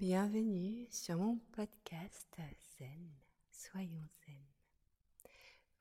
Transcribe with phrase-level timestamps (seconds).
[0.00, 2.34] Bienvenue sur mon podcast
[2.78, 3.10] Zen,
[3.50, 4.46] soyons zen.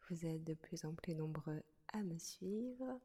[0.10, 3.00] Vous êtes de plus en plus nombreux à me suivre,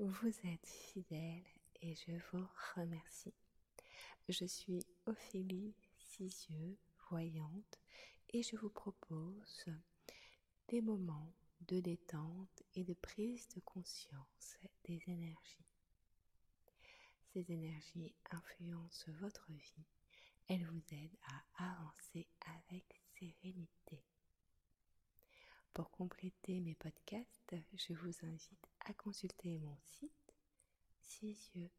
[0.00, 1.46] vous êtes fidèles
[1.82, 2.44] et je vous
[2.74, 3.32] remercie.
[4.28, 6.76] Je suis Ophélie Sisieux,
[7.10, 7.78] voyante,
[8.30, 9.66] et je vous propose
[10.66, 11.32] des moments
[11.68, 15.68] de détente et de prise de conscience des énergies.
[17.32, 19.86] Ces énergies influencent votre vie
[20.48, 21.16] elle vous aide
[21.56, 24.04] à avancer avec sérénité.
[25.72, 30.34] Pour compléter mes podcasts, je vous invite à consulter mon site
[31.00, 31.70] sisyeux.com.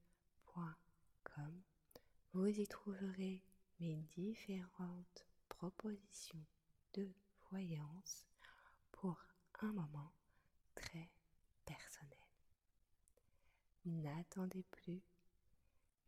[2.34, 3.44] Vous y trouverez
[3.80, 6.46] mes différentes propositions
[6.94, 7.12] de
[7.50, 8.28] voyance
[8.92, 9.18] pour
[9.62, 10.12] un moment
[10.76, 11.10] très
[11.66, 12.14] personnel.
[13.86, 15.02] N'attendez plus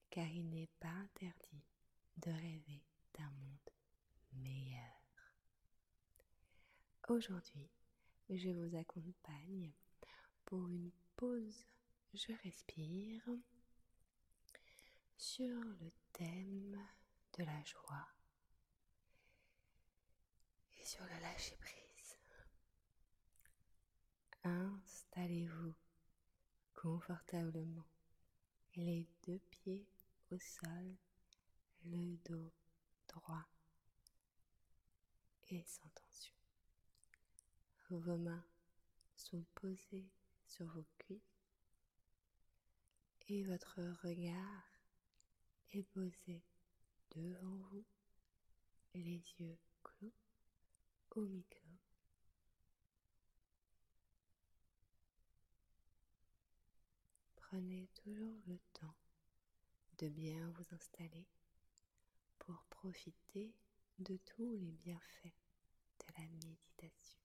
[0.10, 1.64] car il n'est pas interdit
[2.22, 2.84] de rêver
[3.18, 3.70] d'un monde
[4.34, 5.02] meilleur.
[7.08, 7.70] Aujourd'hui,
[8.30, 9.72] je vous accompagne
[10.46, 11.66] pour une pause
[12.14, 13.24] Je respire
[15.18, 16.78] sur le thème
[17.38, 18.08] de la joie
[20.78, 22.18] et sur le lâcher prise.
[24.44, 25.74] Installez-vous
[26.74, 27.88] confortablement,
[28.76, 29.88] les deux pieds
[30.32, 30.98] au sol
[31.86, 32.52] le dos
[33.08, 33.48] droit
[35.50, 36.36] et sans tension.
[37.90, 38.46] Vos mains
[39.16, 40.10] sont posées
[40.46, 41.40] sur vos cuisses
[43.28, 44.64] et votre regard
[45.72, 46.44] est posé
[47.16, 47.86] devant vous,
[48.94, 50.14] les yeux clos
[51.12, 51.68] au micro.
[57.36, 58.96] Prenez toujours le temps
[59.98, 61.28] de bien vous installer
[62.50, 63.54] pour profiter
[64.00, 65.36] de tous les bienfaits
[66.00, 67.20] de la méditation.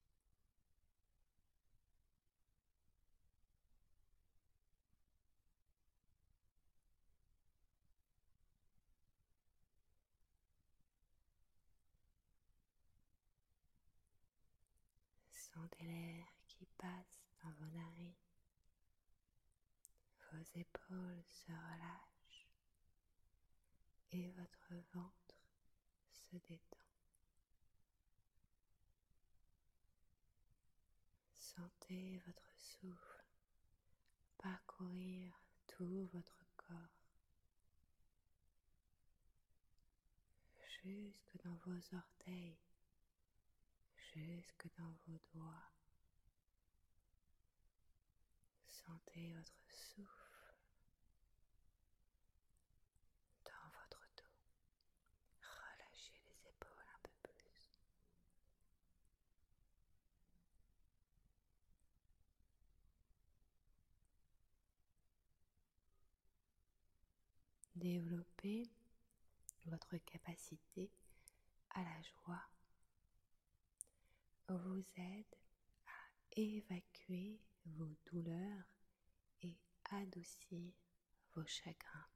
[15.33, 18.13] Sentez l'air qui passe dans vos narines.
[20.31, 22.14] Vos épaules se relâchent
[24.15, 25.35] et votre ventre
[26.13, 26.79] se détend.
[31.33, 33.25] Sentez votre souffle
[34.39, 35.33] parcourir
[35.67, 37.09] tout votre corps
[40.85, 42.59] jusque dans vos orteils,
[44.15, 45.73] jusque dans vos doigts.
[48.69, 50.24] Sentez votre souffle
[67.85, 68.63] développer
[69.67, 70.91] votre capacité
[71.75, 72.43] à la joie
[74.49, 75.37] vous aide
[75.87, 78.65] à évacuer vos douleurs
[79.43, 79.55] et
[79.91, 80.73] adoucir
[81.35, 82.07] vos chagrins.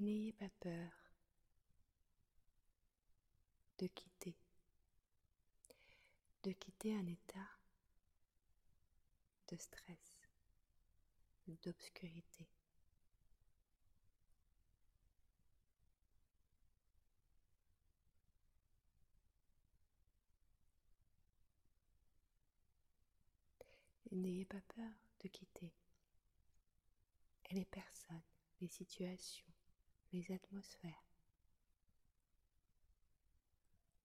[0.00, 0.90] N'ayez pas peur
[3.78, 4.36] de quitter
[6.46, 7.48] de quitter un état
[9.48, 10.20] de stress,
[11.48, 12.48] d'obscurité.
[24.12, 24.92] N'ayez pas peur
[25.24, 25.74] de quitter
[27.50, 28.22] les personnes,
[28.60, 29.52] les situations,
[30.12, 31.10] les atmosphères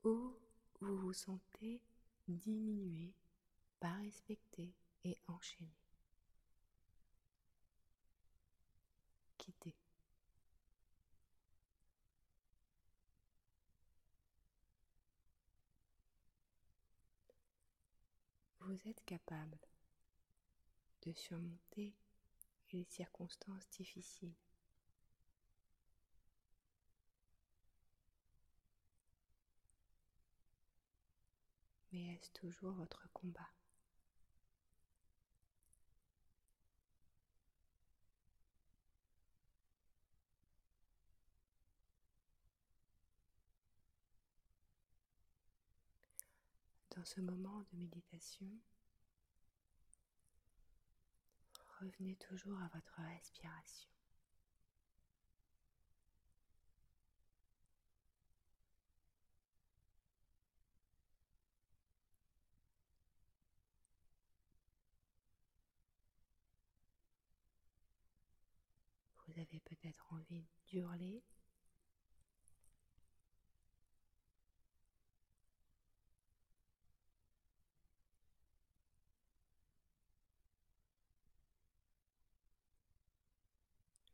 [0.03, 0.35] où
[0.79, 1.83] vous vous sentez
[2.37, 3.13] diminuer,
[3.79, 4.73] pas respecter
[5.03, 5.75] et enchaîner.
[9.37, 9.75] Quitter.
[18.61, 19.57] Vous êtes capable
[21.01, 21.95] de surmonter
[22.71, 24.35] les circonstances difficiles
[31.91, 33.49] mais est-ce toujours votre combat?
[46.95, 48.47] Dans ce moment de méditation,
[51.79, 53.89] revenez toujours à votre respiration.
[70.29, 71.21] Envie.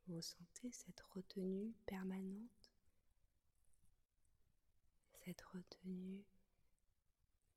[0.07, 2.71] Vous sentez cette retenue permanente,
[5.25, 6.24] cette retenue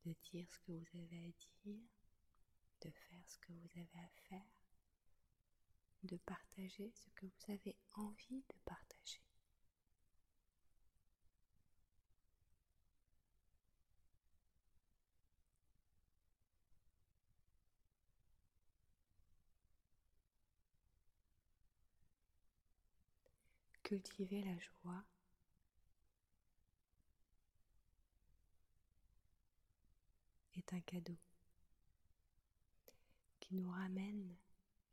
[0.05, 1.33] de dire ce que vous avez à
[1.63, 1.81] dire,
[2.81, 4.50] de faire ce que vous avez à faire?
[6.05, 9.21] De partager ce que vous avez envie de partager.
[23.83, 25.05] Cultiver la joie
[30.55, 31.19] est un cadeau
[33.41, 34.37] qui nous ramène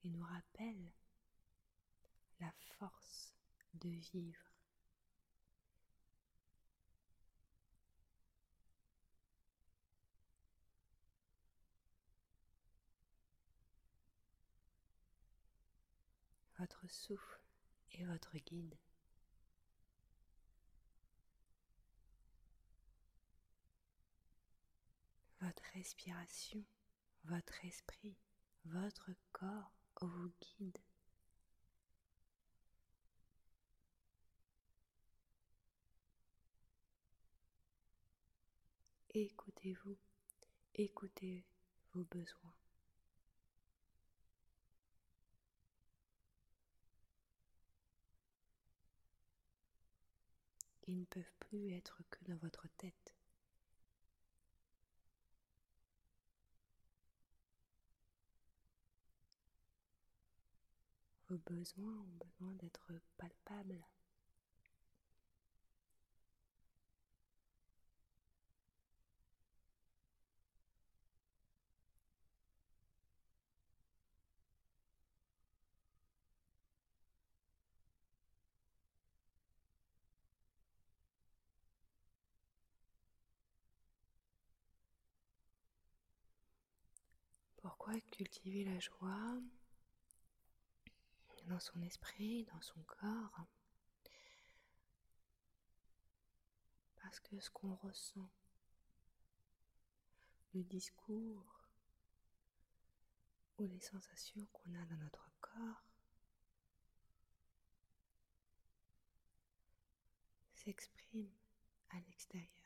[0.03, 0.91] et nous rappelle
[2.39, 3.33] la force
[3.73, 4.47] de vivre.
[16.59, 17.39] Votre souffle
[17.91, 18.75] est votre guide.
[25.39, 26.63] Votre respiration,
[27.25, 28.17] votre esprit,
[28.65, 30.77] votre corps vous guide.
[39.13, 39.97] Écoutez-vous,
[40.75, 41.43] écoutez
[41.93, 42.53] vos besoins.
[50.87, 53.16] Ils ne peuvent plus être que dans votre tête.
[61.29, 63.85] Vos besoins ont besoin d'être palpables.
[87.57, 89.41] Pourquoi cultiver la joie?
[91.47, 93.45] Dans son esprit, dans son corps.
[96.97, 98.29] Parce que ce qu'on ressent,
[100.53, 101.67] le discours
[103.57, 105.83] ou les sensations qu'on a dans notre corps
[110.53, 111.31] s'expriment
[111.89, 112.56] à l'extérieur.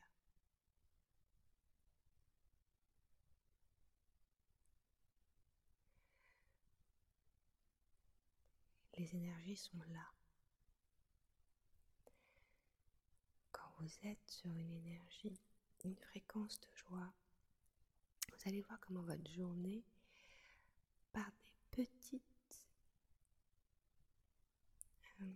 [9.01, 10.11] Les énergies sont là.
[13.51, 15.39] Quand vous êtes sur une énergie,
[15.83, 17.11] une fréquence de joie,
[18.31, 19.83] vous allez voir comment votre journée,
[21.11, 22.67] par des petites,
[25.21, 25.33] euh,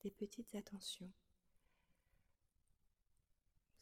[0.00, 1.12] des petites attentions,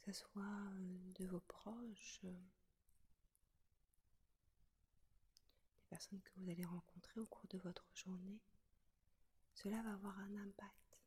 [0.02, 2.22] que ce soit euh, de vos proches,
[5.94, 8.40] personnes que vous allez rencontrer au cours de votre journée,
[9.54, 10.98] cela va avoir un impact.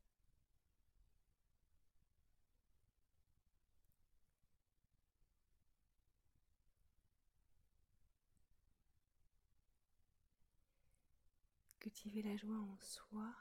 [11.79, 13.35] Cultiver la joie en soi,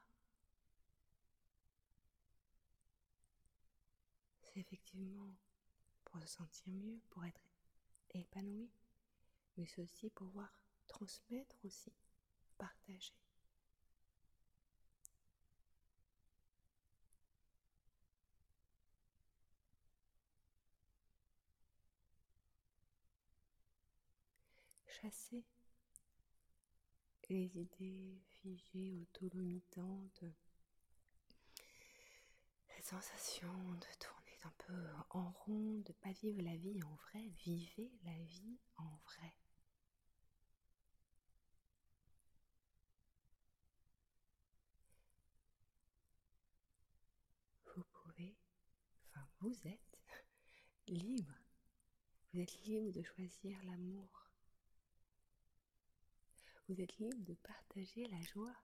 [4.43, 5.33] c'est effectivement
[6.05, 7.41] pour se sentir mieux, pour être
[8.15, 8.69] épanoui,
[9.57, 11.93] mais c'est aussi pour voir transmettre aussi,
[12.59, 13.14] partager.
[24.87, 25.45] Chasser
[27.28, 30.25] les idées figées, autolimitantes,
[32.69, 37.28] cette sensation de tourner un peu en rond, de pas vivre la vie en vrai,
[37.45, 39.35] vivez la vie en vrai.
[49.40, 49.99] Vous êtes
[50.88, 51.35] libre.
[52.33, 54.31] Vous êtes libre de choisir l'amour.
[56.69, 58.55] Vous êtes libre de partager la joie.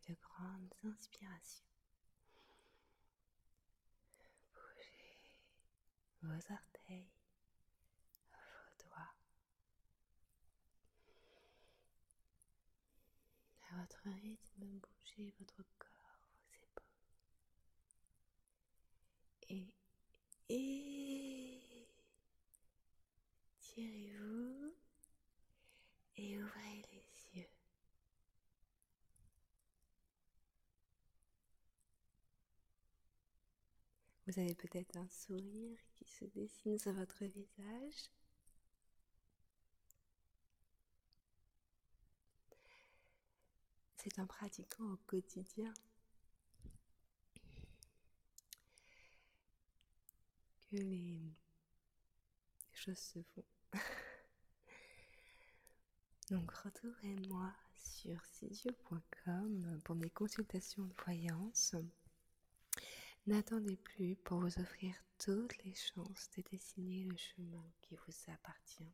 [0.00, 1.64] De grandes inspirations.
[4.52, 5.18] Bougez
[6.22, 7.10] vos orteils,
[8.32, 9.14] vos doigts.
[13.70, 16.82] À votre rythme, bougez votre corps, vos épaules.
[20.48, 21.88] Et
[23.60, 24.74] tirez-vous
[26.16, 27.06] et ouvrez les
[27.40, 27.48] yeux.
[34.26, 38.10] Vous avez peut-être un sourire qui se dessine sur votre visage.
[43.96, 45.72] C'est en pratiquant au quotidien
[50.70, 51.20] que les
[52.72, 53.44] choses se font.
[56.30, 61.74] Donc retrouvez-moi sur sisio.com pour mes consultations de voyance.
[63.26, 68.92] N'attendez plus pour vous offrir toutes les chances de dessiner le chemin qui vous appartient.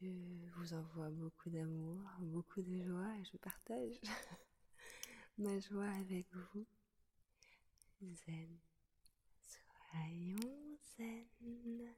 [0.00, 0.06] Je
[0.56, 4.00] vous envoie beaucoup d'amour, beaucoup de joie et je partage
[5.38, 6.66] ma joie avec vous.
[8.00, 8.58] Zen.
[9.42, 11.96] Soyons zen.